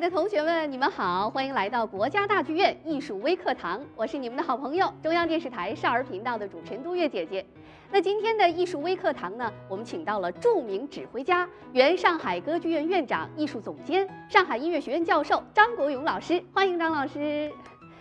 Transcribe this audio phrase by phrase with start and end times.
[0.00, 7.44] 爱的同学们，你们好，欢迎来到国家大剧院艺术微课堂，我是你们的好朋友，中央电视台少儿频道的主持人杜月姐姐。
[7.92, 17.52] 那今天的艺术微课堂呢，我们请到了著名指挥家、原上海歌剧院院长、艺术总监、上海音乐学院教授张国勇老师，欢迎张老师。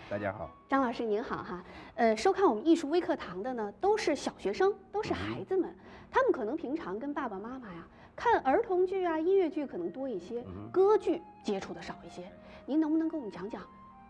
[0.10, 1.62] 大家好，张老师您好哈。
[1.96, 5.76] 呃，收看我们艺术微课堂的呢，都是小学生，都是孩子们，
[6.10, 7.86] 他们可能平常跟爸爸妈妈呀。
[8.20, 12.30] 看儿童剧啊，音乐剧可能多一些，歌剧接触的少一些。
[12.66, 13.62] 您能不能给我们讲讲，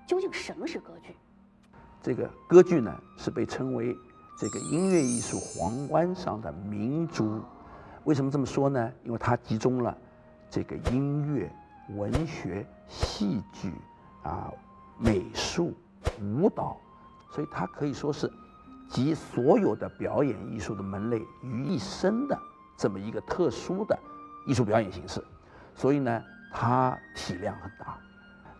[0.07, 1.15] 究竟什么是歌剧？
[2.01, 3.95] 这个歌剧呢，是被称为
[4.35, 7.39] 这个音乐艺术皇冠上的明珠。
[8.03, 8.91] 为什么这么说呢？
[9.03, 9.95] 因为它集中了
[10.49, 11.47] 这个音乐、
[11.95, 13.71] 文学、戏剧
[14.23, 14.51] 啊、
[14.97, 15.71] 美术、
[16.19, 16.81] 舞蹈，
[17.29, 18.27] 所以它可以说是
[18.89, 22.35] 集所有的表演艺术的门类于一身的。
[22.79, 23.99] 这么一个特殊的
[24.47, 25.21] 艺术表演形式，
[25.75, 27.99] 所以呢，它体量很大，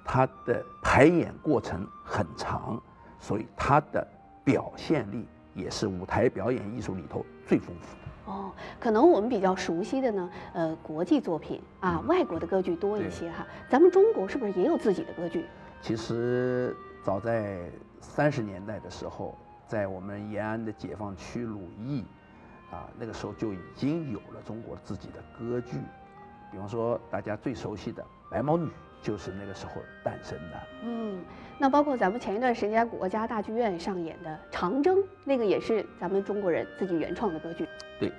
[0.03, 2.77] 它的排演过程很长，
[3.17, 4.05] 所以它的
[4.43, 8.33] 表现力也是舞台表演艺术里头最丰富的。
[8.33, 13.47] 哦，可能我们比较熟悉的呢，呃，国际作品啊，外国的歌剧多一些哈。
[13.69, 15.45] 咱们中国是不是也有自己的歌剧？
[15.81, 22.03] 其实早在三十年代的时候，在我们延安的解放区鲁艺。
[22.71, 25.77] 啊，那个时候就已经有了中国自己的歌剧，
[26.51, 28.67] 比方说大家最熟悉的《白毛女》
[29.01, 30.61] 就是那个时候诞生的。
[30.83, 31.23] 嗯，
[31.57, 37.67] 那包括咱们前一段时间国家大剧院上演的《长征》，那个也是咱们中国人自己原创的歌剧。
[37.99, 38.11] 对，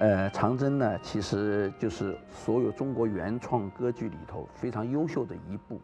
[0.00, 5.80] 呃，《长征》呢，其实就是所有中国原创歌剧里头非常优秀的一部。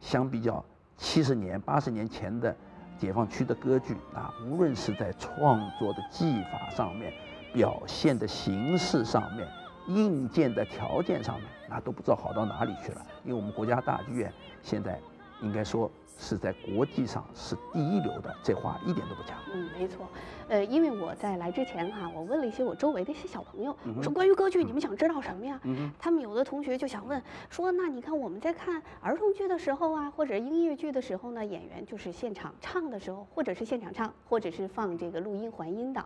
[0.00, 0.62] 相比较
[0.98, 2.54] 七十年、八十年前的
[2.98, 7.10] 解放区的歌剧啊，无论是在创作的技法上面，
[7.54, 9.48] 表现的形式上面，
[9.86, 13.06] 硬件的条件上面，那都不知道好到哪里去了。
[13.22, 14.98] 因为我们国家大剧院现在
[15.40, 19.36] 应该说是在国际上是第一流的，这话一点都不假。
[19.52, 20.04] 嗯，没错。
[20.48, 25.60] 呃，因为我在来之前哈，我问了一些我周围的一些小朋友，我说关于歌剧，你们想知道什么呀？
[25.96, 36.04] 他们有的同学就想问说，那你看我们在看儿童剧的时候啊，或者音乐剧的时候呢，演员就是现场唱的时候，或者是现场唱，或者是放这个录音还音的，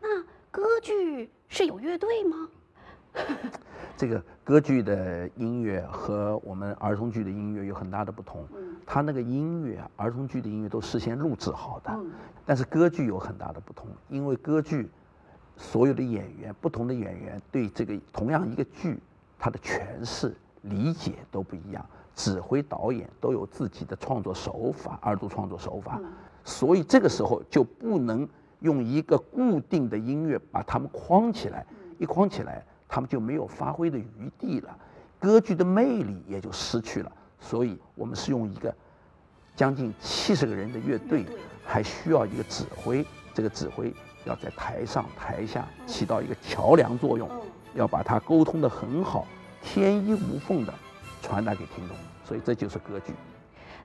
[0.00, 0.24] 那。
[0.50, 2.48] 歌剧是有乐队吗？
[3.96, 8.46] 这个歌剧的音乐和我们儿童剧的音乐有很大的不同。
[8.54, 11.90] 嗯，它那个音乐，儿童剧的音乐都事先录制好的。
[11.90, 12.10] 嗯，
[12.44, 14.90] 但是歌剧有很大的不同，因为歌剧
[15.56, 18.98] 所有的演员，不同的演员对这个同样一个剧，
[19.38, 21.84] 他的诠释理解都不一样，
[22.14, 25.98] 指挥导演都有自己的创作手法，二度创作手法，
[26.44, 28.28] 所以这个时候就不能。
[28.60, 31.64] 用一个固定的音乐把他们框起来，
[31.98, 34.78] 一框起来，他们就没有发挥的余地了，
[35.18, 37.12] 歌剧的魅力也就失去了。
[37.38, 38.74] 所以，我们是用一个
[39.54, 41.26] 将近七十个人的乐队，
[41.64, 47.28] 还需要一个指挥，这个指挥要在台上台下起到一个桥梁作用，
[47.74, 49.26] 要把它沟通的很好，
[49.62, 50.72] 天衣无缝的
[51.20, 51.96] 传达给听众。
[52.24, 53.12] 所以，这就是歌剧。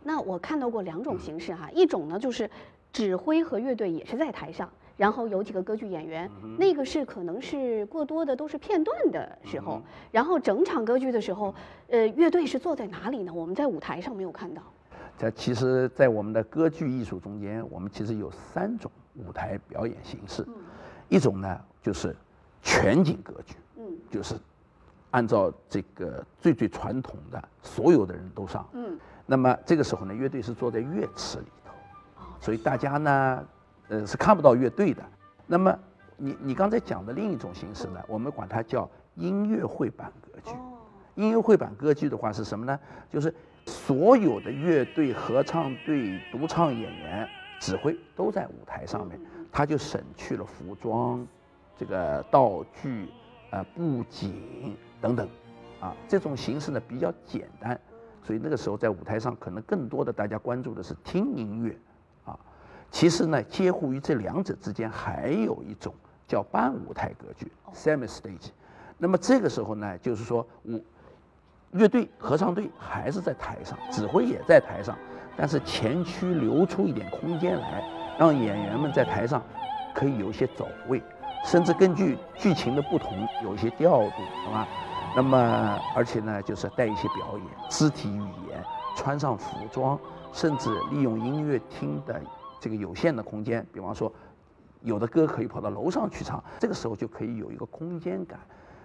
[0.01, 2.49] 那我看到过两种形式哈，一种呢就是。
[2.91, 9.81] 指挥和乐队也是在台上，然后有几个歌剧演员，那个是可能是过多的都是片段的时候，
[10.11, 11.53] 然后整场歌剧的时候，
[11.87, 13.33] 呃，乐队是坐在哪里呢？
[13.33, 14.61] 我们在舞台上没有看到。
[15.17, 20.45] 在其实，在我们的歌剧艺术中间，我们其实有三种舞台表演形式，
[21.09, 22.15] 一种呢就是
[22.61, 24.35] 全景歌剧，嗯，就是
[25.11, 31.45] 按照这个最最传统的，所有的人都上，嗯，那么这个时候呢，乐队是坐在乐池里。
[32.41, 33.47] 所以大家呢，
[33.87, 35.03] 呃，是看不到乐队的。
[35.45, 35.79] 那么，
[36.17, 40.51] 你你刚才讲的另一种形式呢，我们管它叫音乐会版歌剧。
[41.15, 42.79] 音乐会版歌剧的话是什么呢？
[43.09, 43.33] 就是
[43.67, 47.27] 所有的乐队、合唱队、独唱演员、
[47.59, 49.19] 指挥都在舞台上面，
[49.51, 51.23] 他就省去了服装、
[51.77, 53.07] 这个道具、
[53.51, 55.27] 呃布景等等，
[55.79, 57.79] 啊，这种形式呢比较简单，
[58.23, 61.77] 所以那个时候在舞台上可能更多的大家关注的是听音乐。
[62.91, 65.93] 其实呢，介乎于这两者之间还有一种
[66.27, 68.49] 叫半舞台格局 （semi stage）。
[68.97, 70.83] 那么这个时候呢，就是说，舞
[71.71, 74.95] 乐队、合唱队还是在台上，指挥也在台上，
[75.37, 77.81] 但是前区留出一点空间来，
[78.19, 79.41] 让演员们在台上
[79.95, 81.01] 可以有一些走位，
[81.45, 84.67] 甚至根据剧情的不同有一些调度，好吧？
[85.15, 88.61] 那么而且呢，就是带一些表演、肢体语言，
[88.97, 89.97] 穿上服装，
[90.33, 92.21] 甚至利用音乐厅的。
[92.61, 94.13] 这个有限的空间，比方说，
[94.83, 98.39] 有的歌可以跑到楼上去唱，这个时候就可以有一个空间感，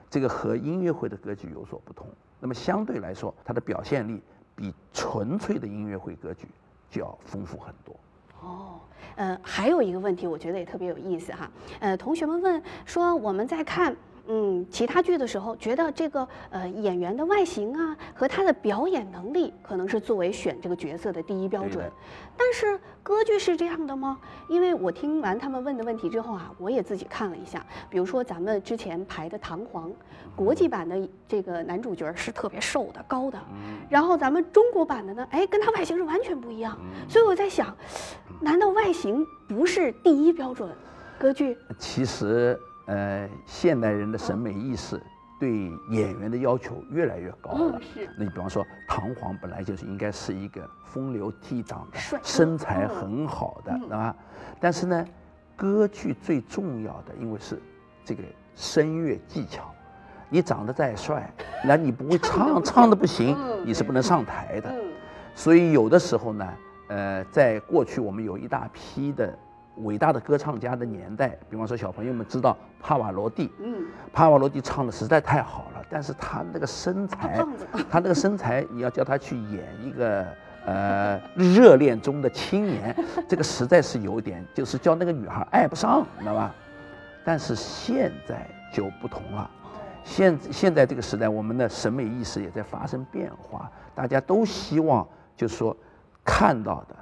[0.08, 2.08] 这个和音乐会的歌剧有所不同。
[2.40, 4.23] 那么相对来说，它的表现力
[4.55, 6.49] 比纯粹的音乐会歌剧
[6.88, 7.94] 就要丰富很多。
[8.40, 8.81] 哦，
[9.17, 11.50] 呃，还有一个问题，我觉得也特别有意思哈。
[11.81, 13.94] 呃，同学们问说，我们在看。
[14.28, 21.90] 嗯，其他剧的时候，觉得这个呃演员的外形啊和他的表演能力，可能是作为选这个角色的第一标准。
[22.37, 24.19] 但是歌剧是这样的吗？
[24.49, 27.64] 因为我听完他们问的问题之后啊，我也自己看了一下。
[27.88, 29.88] 比如说咱们之前排的《唐璜》，
[30.34, 33.38] 国际版的这个男主角是特别瘦的、高的，
[33.88, 36.76] 然后咱们中国版的呢，哎，跟他外形是完全不一样。
[37.08, 37.75] 所以我在想，
[38.40, 40.69] 难道外形不是第一标准？
[41.19, 42.58] 歌剧其实。
[42.86, 45.00] 呃，现代人的审美意识
[45.40, 45.50] 对
[45.90, 47.80] 演员的要求越来越高了。
[47.80, 48.08] 是。
[48.16, 54.14] 那你比方说，唐璜本来就是应该是一个风流倜傥的、身材很好的，对吧？
[54.60, 55.06] 但是呢，
[55.56, 57.60] 歌剧最重要的，因为是
[58.04, 58.22] 这个
[58.54, 59.74] 声乐技巧，
[60.30, 61.28] 你长得再帅，
[61.66, 64.72] 那你不会唱，唱的不行，你是不能上台的。
[65.34, 66.52] 所以有的时候呢，
[66.88, 69.36] 呃，在过去我们有一大批的。
[69.84, 77.44] 伟大的歌唱家的年代，比方说小朋友们知道帕瓦罗蒂，嗯，帕瓦罗蒂唱的实在太好了，但是他那个身材，
[77.90, 80.26] 他那个身材，你要叫他去演一个
[80.64, 82.96] 呃热恋中的青年，
[83.28, 86.55] 这个实在是有点，就是叫那个女孩爱不上，你知道吧？
[87.25, 89.50] 但是现在就不同了，
[90.05, 95.06] 现现在这个时代，我们的审美意识也在发生变化，大家都希望
[95.37, 95.76] 就是说
[96.25, 96.96] 看到的、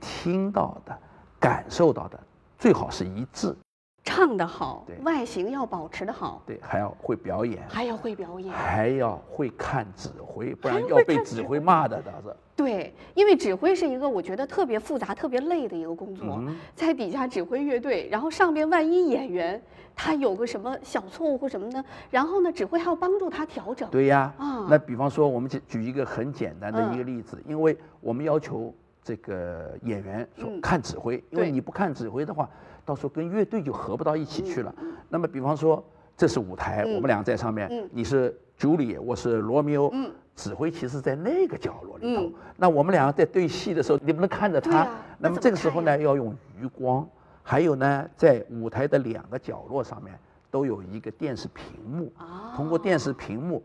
[0.00, 0.98] 听到的。
[1.44, 2.18] 感受到的
[2.58, 3.54] 最好是一致，
[4.02, 11.60] 唱得好，外形要保持的好，对，还要会表演，还要会表演，还要会看指挥，不然要被指挥。
[11.60, 12.34] 骂的，倒是。
[12.56, 16.42] 对，因为指挥是一个我觉得特别复杂、特别累的一个工作，
[16.74, 19.62] 在底下指挥乐队，然后上边万一演员
[19.94, 23.86] 他有个什么小错误或什么呢，然后呢，指挥还要帮助他调整。
[23.90, 28.74] 对呀，啊，那比方说我们举举一个很简单的一个例子，因为我们要求。
[29.04, 32.48] 这个演员说看指挥，因为你不看指挥的话，
[32.86, 34.74] 到时候跟乐队就合不到一起去了。
[35.10, 35.84] 那么，比方说
[36.16, 39.92] 这是舞台，我们俩在上面，你是朱丽，我是罗密欧，
[40.34, 42.32] 指挥其实在那个角落里头。
[42.56, 44.88] 那我们两个在对戏的时候，你不能看着他。
[45.18, 47.06] 那么这个时候呢，要用余光，
[47.42, 50.18] 还有呢，在舞台的两个角落上面
[50.50, 52.10] 都有一个电视屏幕，
[52.56, 53.62] 通过电视屏幕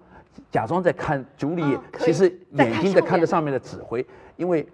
[0.52, 4.06] 假装在看朱丽，其实眼睛在看着上面的指挥，
[4.36, 4.68] 因为。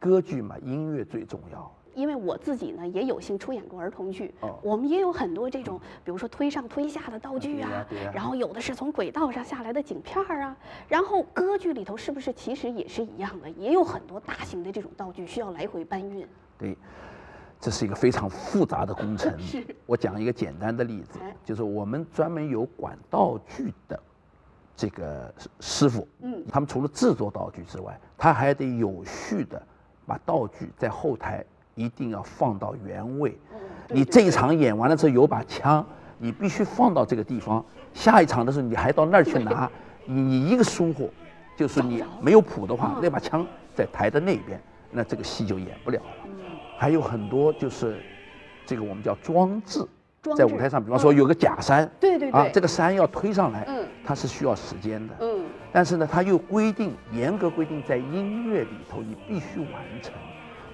[0.00, 1.70] 歌剧嘛，音乐最重要。
[1.92, 4.32] 因为我自己呢也有幸出演过儿童剧，
[4.62, 10.56] 我们也有很多这种，比如说推上推下的道具啊，然后有的是从轨道上下来的景片儿啊，
[10.88, 16.26] 然后歌剧里头是不是其实也是一样的，也有很多大型的这种道具需要来回搬运。
[16.56, 16.78] 对，
[17.60, 19.36] 这是一个非常复杂的工程。
[19.42, 19.62] 是。
[19.84, 24.00] 我讲一个简单的例子，就是我们专门有管道具的
[24.76, 29.60] 这个师傅，嗯，他们除了制作道具之外，他还得有序的。
[30.10, 31.44] 把道具在后台
[31.76, 33.38] 一定要放到原位。
[33.88, 35.86] 你这一场演完了之后有把枪，
[36.18, 37.64] 你必须放到这个地方。
[37.94, 39.70] 下一场的时候你还到那儿去拿，
[40.06, 41.08] 你一个疏忽，
[41.56, 44.60] 就是你没有谱的话，那把枪在台的那边，
[44.90, 46.32] 那这个戏就演不了了。
[46.76, 48.00] 还有很多就是
[48.66, 49.86] 这个我们叫装置，
[50.36, 53.64] 在舞台上，比方说有个假山，对对对，啊，这个山要推上来，
[54.04, 55.14] 它是需要时间的。
[55.20, 55.39] 嗯。
[55.72, 60.12] 但是呢，他又规定严格规定，在音乐里头你必须完成，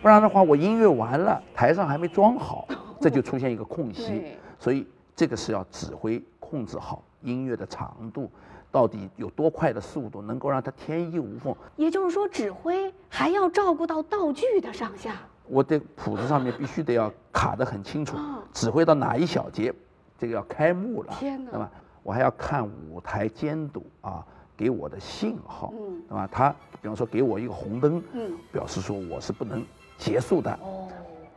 [0.01, 2.67] 不然的话，我音乐完了，台上还没装好，
[3.01, 4.25] 这就出现一个空隙。
[4.59, 8.31] 所以这个是要指挥控制好音乐的长度，
[8.73, 11.55] 到底有多快的速度，能够让它天衣无缝。
[11.77, 15.15] 也就是说，指挥还要照顾到道具的上下。
[15.47, 18.17] 我的谱子上面必须得要卡得很清楚，
[18.53, 19.73] 指挥到哪一小节，
[20.19, 21.71] 这个要开幕了，天哪，对吧？
[22.03, 24.25] 我还要看舞台监督啊。
[24.57, 26.27] 给我的信号，嗯，对吧？
[26.33, 29.65] 他比方说给我一个红灯，嗯，表示说我是不能
[29.99, 30.51] 结束的。
[30.63, 30.89] 哦，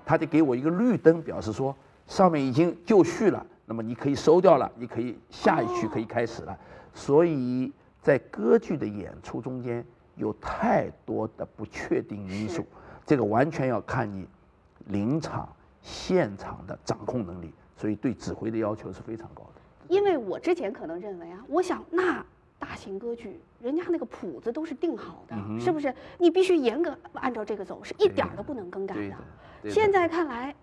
[0.05, 1.75] 他就给我一个绿灯，表示说
[2.07, 6.57] 上面已经就绪了，那么你可以收掉了，你可以下一曲可以开始了。
[6.93, 7.71] 所以
[8.01, 9.85] 在歌剧的演出中间
[10.15, 12.65] 有太多的不确定因素，
[13.05, 14.25] 这个完全要看你
[14.87, 15.47] 临场
[15.81, 19.61] 现场的掌控能力，所以对指挥的要求是非常高的。
[19.87, 22.25] 因为我之前可能认为啊，我想那。
[22.59, 25.91] 大型歌剧，人家那个谱子都是定好的，是不是？
[26.17, 29.69] 你必须严格按照这个走，是一点儿都不能更改的。
[29.69, 30.53] 现在看来，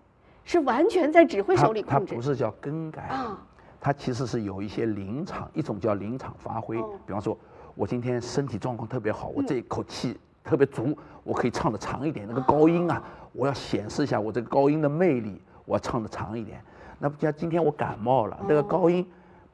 [0.45, 2.11] 是完全在指挥手里控制。
[2.11, 3.43] 它不是叫更改啊，
[3.81, 6.77] 它其实是有一些临场，一种叫临场发挥。
[7.05, 7.37] 比方说，
[7.73, 12.27] 我今天身体状况特别好，我这一口气特别足，我可以唱的长一点。
[12.27, 16.61] 那个高音啊，我要显示一下我这个高音的魅力，我要唱的长一点。
[16.99, 19.05] 那不像今天我感冒了，那个高音。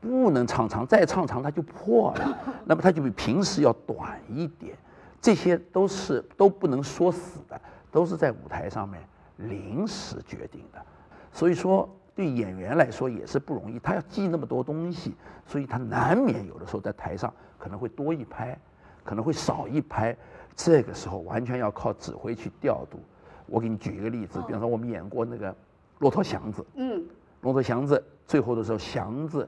[0.03, 4.77] 不能唱长，再唱长它就破了， 那么它就比平时要短一点。
[5.21, 9.01] 这些都是都不能说死的，都是在舞台上面
[9.37, 10.85] 临时决定的。
[11.31, 15.15] 所以说，对演员来说也是不容易，他要记那么多东西，
[15.47, 18.59] 所以他难免有的时候在台上可能会多一拍，
[19.05, 20.15] 可能会少一拍。
[20.55, 22.99] 这个时候完全要靠指挥去调度。
[23.45, 25.51] 我给你举一个例子，比方说我们演过那个
[25.99, 26.99] 《骆驼祥子》，嗯，
[27.41, 29.47] 《骆驼祥子》最后的时候，祥子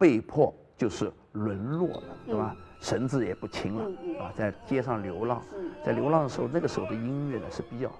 [0.00, 2.56] 被迫就是沦落了，对吧？
[2.80, 3.84] 神志也不清了，
[4.24, 5.42] 啊，在街上流浪，
[5.84, 7.92] 在流浪的时候，那个时候的音乐呢是比较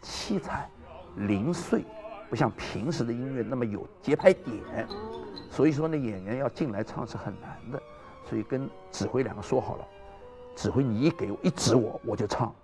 [0.00, 0.70] 凄惨、
[1.16, 1.84] 零碎，
[2.28, 4.86] 不像平时的音乐那么有节拍点，
[5.50, 7.82] 所以说呢，演员要进来唱是很难的，
[8.24, 9.84] 所以跟指挥两个说好了。
[10.54, 12.54] 指挥你一给我一指我我就唱，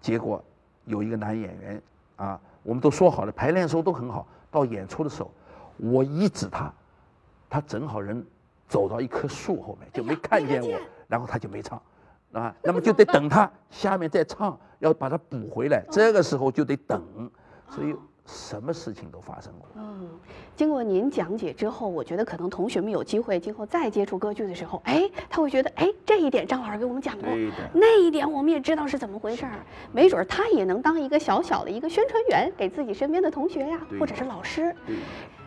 [0.00, 0.44] 结果
[0.84, 1.82] 有一个男演员
[2.16, 5.30] 啊，我们都说好了，排练的时候都很好，到演出的时候，
[5.78, 6.70] 我一指他，
[7.52, 8.24] 他正好人
[8.66, 11.80] 走到一棵树后面就没看见我，然后他就没唱，
[12.32, 17.30] 啊，那么就得等他下面再唱，要把它补回来，这个时候就得等，
[17.68, 17.94] 所以。
[18.24, 19.68] 什么事情都发生过。
[19.74, 20.08] 嗯，
[20.54, 27.28] 经过您讲解之后，我觉得可能同学们有机会今后再接触歌剧的时候，哎，他会觉得，哎，这一点张老师给我们讲过，
[27.74, 29.58] 那一点我们也知道是怎么回事儿，
[29.90, 34.72] 没准他也能当一个小小的一个宣传员，给自己身边的同学呀，或者是老师。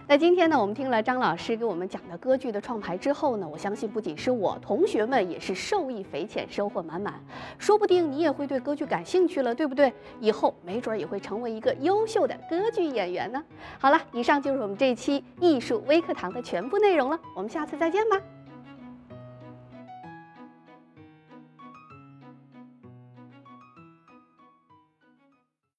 [0.08, 7.16] 那今天呢，我们听了张老师给我们讲的歌剧的创排之后呢，我相信不仅是我，同学们也是受益匪浅，收获满满。
[7.58, 9.92] 说不定你也会对歌剧感兴趣了，对不对？
[10.20, 13.44] 以后没准也会成为一个优秀的歌剧演员呢。
[13.80, 18.22] 好了，以上就是我们这期艺术微课堂的全部内容了，我们下次再见吧。